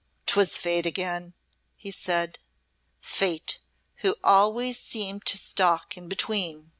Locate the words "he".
1.77-1.91